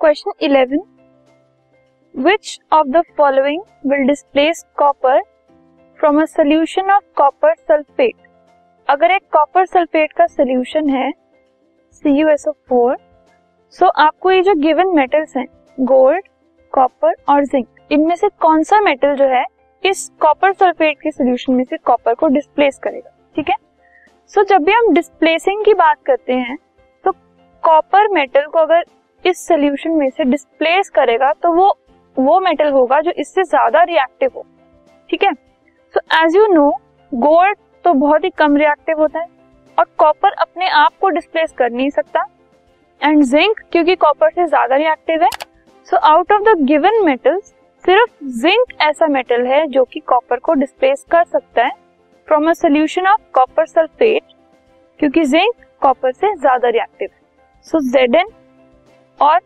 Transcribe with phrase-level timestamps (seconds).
[0.00, 0.80] Question eleven
[2.14, 5.20] which of the following will displace copper
[5.98, 8.14] from a solution of copper sulphate
[8.88, 11.10] अगर एक copper sulphate का solution है
[12.06, 12.94] CuSO4
[13.74, 15.46] सो आपको ये जो गिवन मेटल्स हैं
[15.80, 16.28] गोल्ड
[16.72, 19.44] कॉपर और जिंक इनमें से कौन सा मेटल जो है
[19.84, 23.56] इस कॉपर सल्फेट के सोल्यूशन में से कॉपर को डिस्प्लेस करेगा ठीक है?
[24.26, 26.56] सो so, जब भी हम डिस्प्लेसिंग की बात करते हैं
[27.04, 27.12] तो
[27.62, 28.84] कॉपर मेटल को अगर
[29.24, 31.74] इस सोल्यूशन में से डिस्प्लेस करेगा तो वो
[32.16, 34.44] वो मेटल होगा जो इससे ज़्यादा रिएक्टिव हो।
[35.10, 35.32] ठीक है?
[35.94, 36.70] So as you know
[37.12, 39.26] gold तो बहुत ही कम रिएक्टिव होता है
[39.78, 42.24] और कॉपर अपने आप को डिस्प्लेस कर नहीं सकता।
[43.00, 45.28] एंड जिंक क्योंकि कॉपर से ज़्यादा रिएक्टिव है।
[45.88, 50.54] So out of the given metals सिर्फ़ जिंक ऐसा मेटल है जो कि कॉपर को
[50.54, 51.70] डिस्प्लेस कर सकता है
[52.28, 54.22] from a solution of copper sulphate
[55.00, 57.18] क्योंकि जिंक कॉपर से ज़्यादा रिएक्टिव है।
[57.66, 58.28] सो जेड एन
[59.20, 59.40] और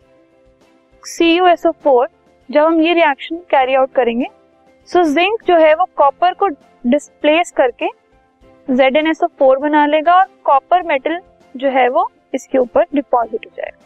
[1.04, 2.08] C U S O four
[2.50, 4.26] जब हम ये रिएक्शन कैरी आउट करेंगे
[4.88, 6.48] सो so, जिंक जो है वो कॉपर को
[6.84, 7.88] डिस्प्लेस करके
[8.68, 11.20] Z N S O four बना लेगा और कॉपर मेटल
[11.56, 13.82] जो है वो इसके ऊपर डिपॉजिट हो जाएगा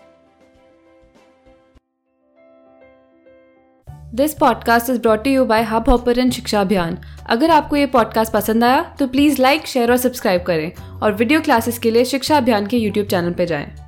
[4.14, 8.64] this podcast is brought you by Hub Hopper Shiksha Abhiyan अगर आपको ये पॉडकास्ट पसंद
[8.64, 12.66] आया तो प्लीज़ लाइक शेयर और सब्सक्राइब करें और वीडियो क्लासेस के लिए शिक्षा अभियान
[12.66, 13.88] के यूट्यूब चैनल पर जाएँ।